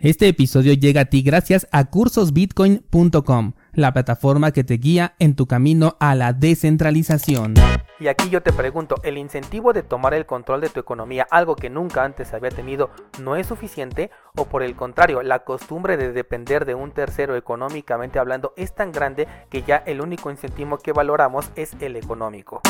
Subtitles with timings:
[0.00, 5.48] Este episodio llega a ti gracias a cursosbitcoin.com, la plataforma que te guía en tu
[5.48, 7.54] camino a la descentralización.
[7.98, 11.56] Y aquí yo te pregunto, ¿el incentivo de tomar el control de tu economía, algo
[11.56, 12.90] que nunca antes había tenido,
[13.20, 14.12] no es suficiente?
[14.36, 18.92] ¿O por el contrario, la costumbre de depender de un tercero económicamente hablando es tan
[18.92, 22.62] grande que ya el único incentivo que valoramos es el económico?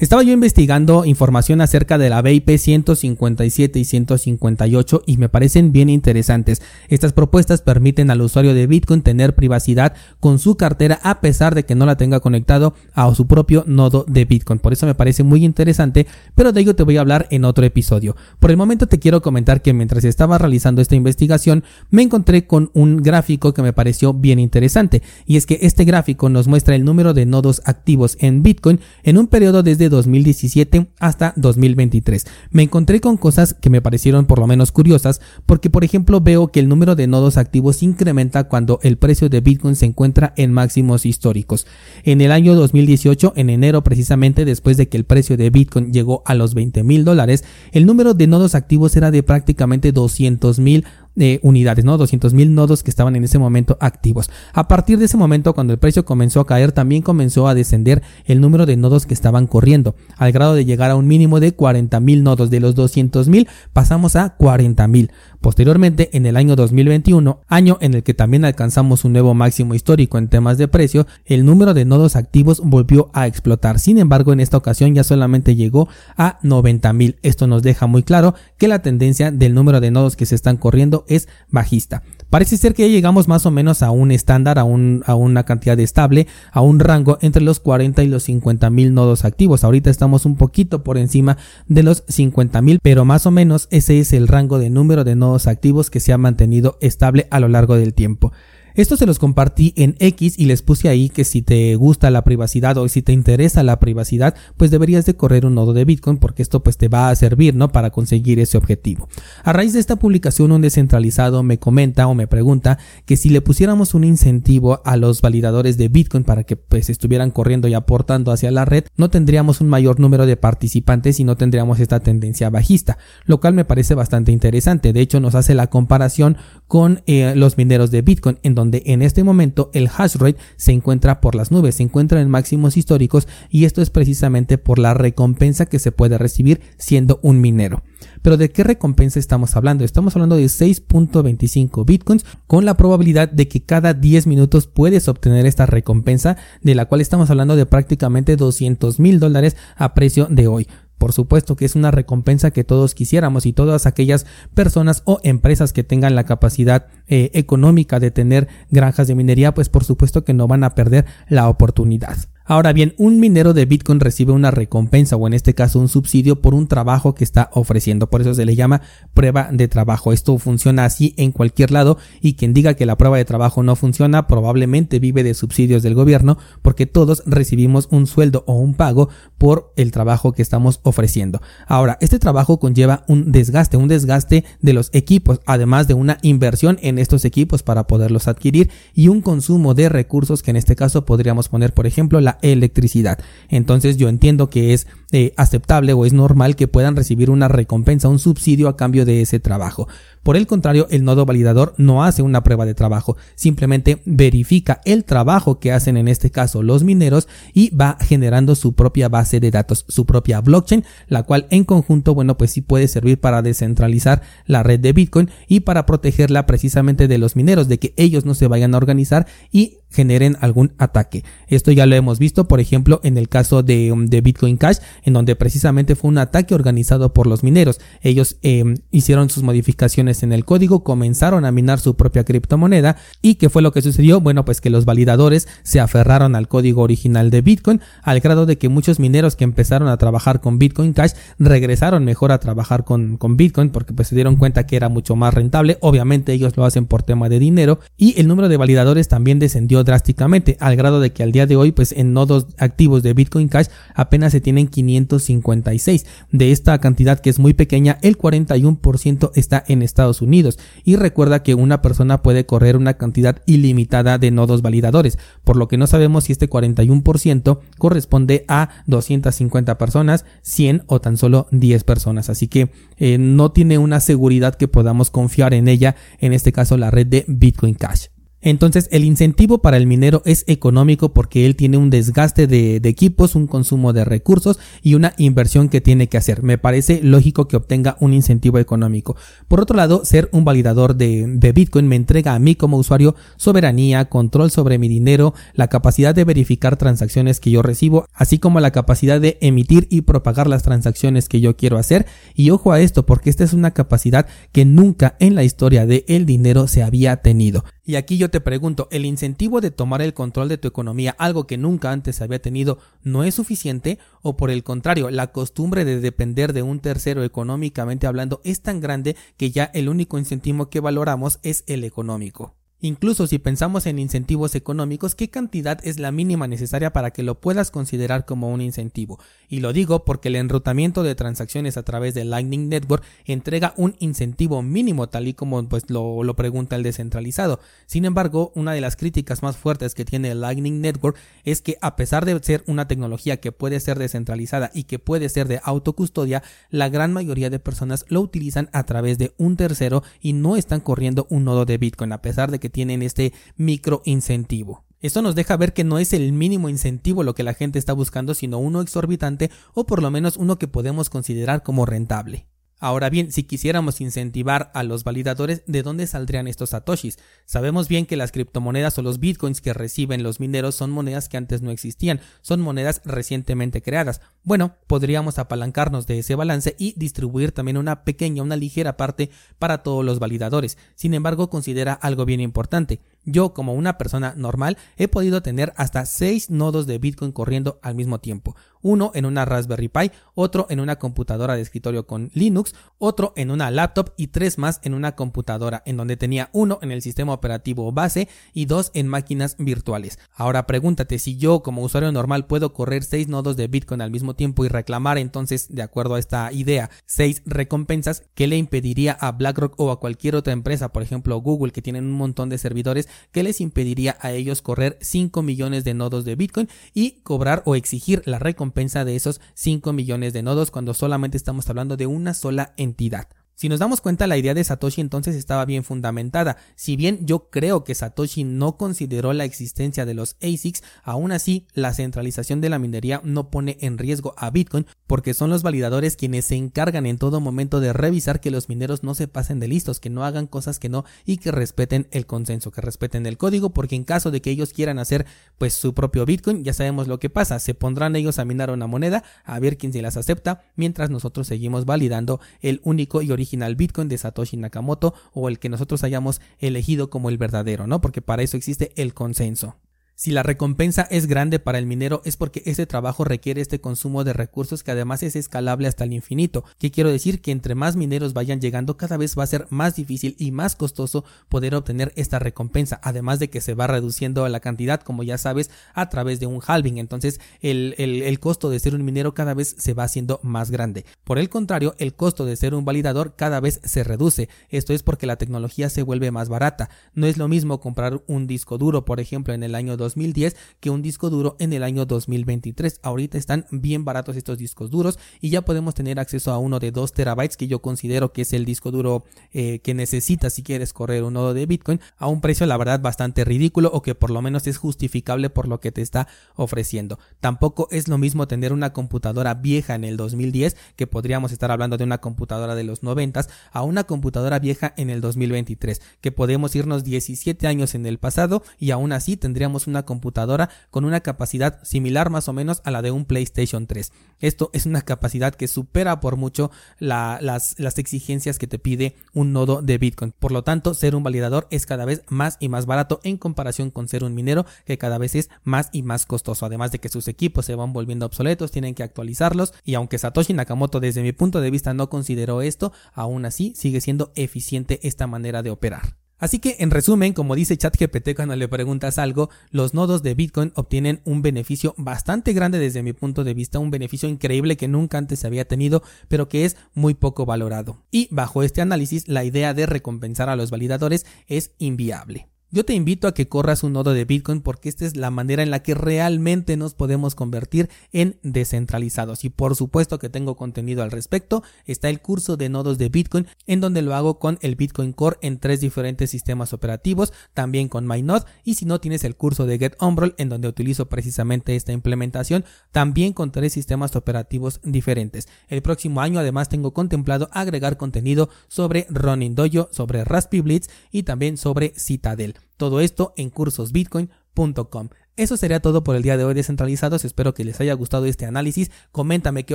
[0.00, 5.90] Estaba yo investigando información acerca de la BIP 157 y 158 y me parecen bien
[5.90, 6.62] interesantes.
[6.88, 11.66] Estas propuestas permiten al usuario de Bitcoin tener privacidad con su cartera a pesar de
[11.66, 14.58] que no la tenga conectado a su propio nodo de Bitcoin.
[14.58, 17.66] Por eso me parece muy interesante, pero de ello te voy a hablar en otro
[17.66, 18.16] episodio.
[18.38, 22.70] Por el momento te quiero comentar que mientras estaba realizando esta investigación me encontré con
[22.72, 26.86] un gráfico que me pareció bien interesante y es que este gráfico nos muestra el
[26.86, 32.26] número de nodos activos en Bitcoin en un periodo desde 2017 hasta 2023.
[32.50, 36.48] Me encontré con cosas que me parecieron por lo menos curiosas porque por ejemplo veo
[36.48, 40.52] que el número de nodos activos incrementa cuando el precio de Bitcoin se encuentra en
[40.52, 41.66] máximos históricos.
[42.04, 46.22] En el año 2018, en enero precisamente después de que el precio de Bitcoin llegó
[46.24, 50.84] a los 20 mil dólares, el número de nodos activos era de prácticamente 200 mil
[51.20, 51.98] de unidades, ¿no?
[51.98, 54.30] 200 mil nodos que estaban en ese momento activos.
[54.52, 58.02] A partir de ese momento, cuando el precio comenzó a caer, también comenzó a descender
[58.24, 61.52] el número de nodos que estaban corriendo, al grado de llegar a un mínimo de
[61.52, 62.50] 40 mil nodos.
[62.50, 65.10] De los 200 mil pasamos a 40 mil.
[65.40, 70.18] Posteriormente, en el año 2021, año en el que también alcanzamos un nuevo máximo histórico
[70.18, 73.78] en temas de precio, el número de nodos activos volvió a explotar.
[73.78, 77.16] Sin embargo, en esta ocasión ya solamente llegó a 90 mil.
[77.22, 80.56] Esto nos deja muy claro que la tendencia del número de nodos que se están
[80.56, 82.02] corriendo es bajista.
[82.30, 85.78] Parece ser que ya llegamos más o menos a un estándar, a, a una cantidad
[85.78, 89.64] estable, a un rango entre los 40 y los 50 mil nodos activos.
[89.64, 93.98] Ahorita estamos un poquito por encima de los 50 mil, pero más o menos ese
[93.98, 97.48] es el rango de número de nodos activos que se ha mantenido estable a lo
[97.48, 98.32] largo del tiempo.
[98.74, 102.22] Esto se los compartí en X y les puse ahí que si te gusta la
[102.22, 106.18] privacidad o si te interesa la privacidad, pues deberías de correr un nodo de Bitcoin
[106.18, 107.72] porque esto pues te va a servir, ¿no?
[107.72, 109.08] Para conseguir ese objetivo.
[109.44, 113.40] A raíz de esta publicación un descentralizado me comenta o me pregunta que si le
[113.40, 118.32] pusiéramos un incentivo a los validadores de Bitcoin para que pues estuvieran corriendo y aportando
[118.32, 122.50] hacia la red, no tendríamos un mayor número de participantes y no tendríamos esta tendencia
[122.50, 124.92] bajista, lo cual me parece bastante interesante.
[124.92, 129.02] De hecho nos hace la comparación con eh, los mineros de Bitcoin en donde en
[129.02, 133.28] este momento el hash rate se encuentra por las nubes, se encuentra en máximos históricos
[133.50, 137.82] y esto es precisamente por la recompensa que se puede recibir siendo un minero.
[138.22, 139.84] Pero ¿de qué recompensa estamos hablando?
[139.84, 145.46] Estamos hablando de 6.25 bitcoins con la probabilidad de que cada 10 minutos puedes obtener
[145.46, 150.46] esta recompensa de la cual estamos hablando de prácticamente 200 mil dólares a precio de
[150.46, 150.66] hoy.
[151.00, 155.72] Por supuesto que es una recompensa que todos quisiéramos y todas aquellas personas o empresas
[155.72, 160.34] que tengan la capacidad eh, económica de tener granjas de minería, pues por supuesto que
[160.34, 162.18] no van a perder la oportunidad.
[162.50, 166.40] Ahora bien, un minero de Bitcoin recibe una recompensa o en este caso un subsidio
[166.40, 168.10] por un trabajo que está ofreciendo.
[168.10, 168.82] Por eso se le llama
[169.14, 170.12] prueba de trabajo.
[170.12, 173.76] Esto funciona así en cualquier lado y quien diga que la prueba de trabajo no
[173.76, 179.10] funciona probablemente vive de subsidios del gobierno porque todos recibimos un sueldo o un pago
[179.38, 181.40] por el trabajo que estamos ofreciendo.
[181.68, 186.80] Ahora, este trabajo conlleva un desgaste, un desgaste de los equipos, además de una inversión
[186.82, 191.04] en estos equipos para poderlos adquirir y un consumo de recursos que en este caso
[191.04, 193.18] podríamos poner, por ejemplo, la electricidad.
[193.48, 198.08] Entonces yo entiendo que es eh, aceptable o es normal que puedan recibir una recompensa,
[198.08, 199.88] un subsidio a cambio de ese trabajo.
[200.22, 205.04] Por el contrario, el nodo validador no hace una prueba de trabajo, simplemente verifica el
[205.04, 209.50] trabajo que hacen en este caso los mineros y va generando su propia base de
[209.50, 214.22] datos, su propia blockchain, la cual en conjunto, bueno, pues sí puede servir para descentralizar
[214.46, 218.34] la red de Bitcoin y para protegerla precisamente de los mineros, de que ellos no
[218.34, 221.24] se vayan a organizar y generen algún ataque.
[221.48, 225.14] Esto ya lo hemos visto, por ejemplo, en el caso de, de Bitcoin Cash, en
[225.14, 227.80] donde precisamente fue un ataque organizado por los mineros.
[228.00, 233.36] Ellos em, hicieron sus modificaciones en el código, comenzaron a minar su propia criptomoneda y
[233.36, 234.20] ¿qué fue lo que sucedió?
[234.20, 238.58] Bueno, pues que los validadores se aferraron al código original de Bitcoin, al grado de
[238.58, 243.16] que muchos mineros que empezaron a trabajar con Bitcoin Cash regresaron mejor a trabajar con,
[243.16, 245.78] con Bitcoin porque pues se dieron cuenta que era mucho más rentable.
[245.80, 249.84] Obviamente ellos lo hacen por tema de dinero y el número de validadores también descendió
[249.84, 253.48] drásticamente al grado de que al día de hoy pues en nodos activos de Bitcoin
[253.48, 256.06] Cash apenas se tienen 556.
[256.32, 261.42] De esta cantidad que es muy pequeña, el 41% está en Estados Unidos y recuerda
[261.42, 265.86] que una persona puede correr una cantidad ilimitada de nodos validadores, por lo que no
[265.86, 272.30] sabemos si este 41% corresponde a 250 personas, 100 o tan solo 10 personas.
[272.30, 276.76] Así que eh, no tiene una seguridad que podamos confiar en ella, en este caso
[276.76, 278.06] la red de Bitcoin Cash.
[278.42, 283.34] Entonces el incentivo para el minero es económico porque él tiene un desgaste de, equipos,
[283.34, 286.42] un consumo de recursos y una inversión que tiene que hacer.
[286.42, 289.16] Me parece lógico que obtenga un incentivo económico.
[289.46, 294.06] Por otro lado, ser un validador de, Bitcoin me entrega a mí como usuario soberanía,
[294.06, 298.70] control sobre mi dinero, la capacidad de verificar transacciones que yo recibo, así como la
[298.70, 302.06] capacidad de emitir y propagar las transacciones que yo quiero hacer.
[302.34, 306.04] Y ojo a esto porque esta es una capacidad que nunca en la historia del
[306.08, 307.64] el dinero se había tenido.
[307.90, 311.48] Y aquí yo te pregunto, ¿el incentivo de tomar el control de tu economía, algo
[311.48, 313.98] que nunca antes había tenido, no es suficiente?
[314.22, 318.80] ¿O por el contrario, la costumbre de depender de un tercero económicamente hablando es tan
[318.80, 322.59] grande que ya el único incentivo que valoramos es el económico?
[322.82, 327.38] Incluso si pensamos en incentivos económicos, ¿qué cantidad es la mínima necesaria para que lo
[327.38, 329.18] puedas considerar como un incentivo?
[329.50, 333.96] Y lo digo porque el enrutamiento de transacciones a través de Lightning Network entrega un
[333.98, 337.60] incentivo mínimo tal y como pues lo, lo pregunta el descentralizado.
[337.84, 341.76] Sin embargo, una de las críticas más fuertes que tiene el Lightning Network es que
[341.82, 345.60] a pesar de ser una tecnología que puede ser descentralizada y que puede ser de
[345.64, 350.56] autocustodia, la gran mayoría de personas lo utilizan a través de un tercero y no
[350.56, 354.84] están corriendo un nodo de Bitcoin a pesar de que tienen este micro incentivo.
[355.00, 357.92] Esto nos deja ver que no es el mínimo incentivo lo que la gente está
[357.94, 362.46] buscando, sino uno exorbitante o por lo menos uno que podemos considerar como rentable.
[362.82, 367.18] Ahora bien, si quisiéramos incentivar a los validadores, ¿de dónde saldrían estos satoshis?
[367.44, 371.36] Sabemos bien que las criptomonedas o los bitcoins que reciben los mineros son monedas que
[371.36, 374.22] antes no existían, son monedas recientemente creadas.
[374.44, 379.28] Bueno, podríamos apalancarnos de ese balance y distribuir también una pequeña, una ligera parte
[379.58, 380.78] para todos los validadores.
[380.94, 383.00] Sin embargo, considera algo bien importante.
[383.24, 387.94] Yo, como una persona normal, he podido tener hasta 6 nodos de Bitcoin corriendo al
[387.94, 388.56] mismo tiempo.
[388.82, 393.50] Uno en una Raspberry Pi, otro en una computadora de escritorio con Linux, otro en
[393.50, 397.34] una laptop y tres más en una computadora, en donde tenía uno en el sistema
[397.34, 400.18] operativo base y dos en máquinas virtuales.
[400.34, 404.34] Ahora pregúntate si yo, como usuario normal, puedo correr 6 nodos de Bitcoin al mismo
[404.34, 409.32] tiempo y reclamar entonces, de acuerdo a esta idea, 6 recompensas, ¿qué le impediría a
[409.32, 413.09] BlackRock o a cualquier otra empresa, por ejemplo Google, que tienen un montón de servidores,
[413.32, 417.74] que les impediría a ellos correr 5 millones de nodos de Bitcoin y cobrar o
[417.74, 422.34] exigir la recompensa de esos 5 millones de nodos cuando solamente estamos hablando de una
[422.34, 423.28] sola entidad.
[423.60, 426.56] Si nos damos cuenta, la idea de Satoshi entonces estaba bien fundamentada.
[426.76, 431.66] Si bien yo creo que Satoshi no consideró la existencia de los ASICs, aún así
[431.74, 436.16] la centralización de la minería no pone en riesgo a Bitcoin porque son los validadores
[436.16, 439.68] quienes se encargan en todo momento de revisar que los mineros no se pasen de
[439.68, 443.36] listos, que no hagan cosas que no y que respeten el consenso, que respeten el
[443.36, 445.26] código, porque en caso de que ellos quieran hacer
[445.58, 448.86] pues su propio Bitcoin, ya sabemos lo que pasa, se pondrán ellos a minar una
[448.86, 453.49] moneda, a ver quién se las acepta, mientras nosotros seguimos validando el único y original
[453.50, 458.00] original Bitcoin de Satoshi Nakamoto o el que nosotros hayamos elegido como el verdadero, ¿no?
[458.00, 459.76] Porque para eso existe el consenso.
[460.20, 464.22] Si la recompensa es grande para el minero es porque ese trabajo requiere este consumo
[464.22, 466.62] de recursos que además es escalable hasta el infinito.
[466.78, 467.40] ¿Qué quiero decir?
[467.40, 470.76] Que entre más mineros vayan llegando cada vez va a ser más difícil y más
[470.76, 473.00] costoso poder obtener esta recompensa.
[473.02, 476.60] Además de que se va reduciendo la cantidad, como ya sabes, a través de un
[476.66, 476.98] halving.
[476.98, 481.06] Entonces el, el costo de ser un minero cada vez se va haciendo más grande.
[481.24, 484.50] Por el contrario, el costo de ser un validador cada vez se reduce.
[484.68, 486.90] Esto es porque la tecnología se vuelve más barata.
[487.14, 490.90] No es lo mismo comprar un disco duro, por ejemplo, en el año 2010 que
[490.90, 493.00] un disco duro en el año 2023.
[493.02, 496.90] Ahorita están bien baratos estos discos duros y ya podemos tener acceso a uno de
[496.90, 500.92] 2 terabytes que yo considero que es el disco duro eh, que necesitas si quieres
[500.92, 504.30] correr un nodo de Bitcoin a un precio la verdad bastante ridículo o que por
[504.30, 507.18] lo menos es justificable por lo que te está ofreciendo.
[507.40, 511.96] Tampoco es lo mismo tener una computadora vieja en el 2010 que podríamos estar hablando
[511.96, 513.30] de una computadora de los 90
[513.72, 518.62] a una computadora vieja en el 2023 que podemos irnos 17 años en el pasado
[518.78, 523.02] y aún así tendríamos una computadora con una capacidad similar más o menos a la
[523.02, 524.12] de un PlayStation 3.
[524.38, 529.52] Esto es una capacidad que supera por mucho las, las exigencias que te pide un
[529.52, 530.32] nodo de Bitcoin.
[530.32, 533.90] Por lo tanto, ser un validador es cada vez más y más barato en comparación
[533.90, 536.66] con ser un minero que cada vez es más y más costoso.
[536.66, 540.54] Además de que sus equipos se van volviendo obsoletos, tienen que actualizarlos y aunque Satoshi
[540.54, 545.26] Nakamoto desde mi punto de vista no consideró esto, aún así sigue siendo eficiente esta
[545.26, 546.19] manera de operar.
[546.40, 550.72] Así que en resumen, como dice ChatGPT cuando le preguntas algo, los nodos de Bitcoin
[550.74, 555.18] obtienen un beneficio bastante grande desde mi punto de vista, un beneficio increíble que nunca
[555.18, 558.02] antes se había tenido, pero que es muy poco valorado.
[558.10, 562.48] Y bajo este análisis, la idea de recompensar a los validadores es inviable.
[562.72, 565.64] Yo te invito a que corras un nodo de Bitcoin porque esta es la manera
[565.64, 569.44] en la que realmente nos podemos convertir en descentralizados.
[569.44, 571.64] Y por supuesto que tengo contenido al respecto.
[571.84, 575.38] Está el curso de nodos de Bitcoin en donde lo hago con el Bitcoin Core
[575.42, 578.46] en tres diferentes sistemas operativos, también con MyNode.
[578.62, 579.96] Y si no tienes el curso de Get
[580.36, 585.48] en donde utilizo precisamente esta implementación, también con tres sistemas operativos diferentes.
[585.66, 591.24] El próximo año además tengo contemplado agregar contenido sobre Ronin Dojo, sobre Raspberry Blitz y
[591.24, 592.59] también sobre Citadel.
[592.80, 595.10] Todo esto en cursosbitcoin.com.
[595.36, 597.26] Eso sería todo por el día de hoy descentralizados.
[597.26, 598.90] Espero que les haya gustado este análisis.
[599.12, 599.74] Coméntame qué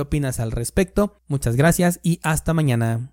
[0.00, 1.14] opinas al respecto.
[1.28, 3.12] Muchas gracias y hasta mañana.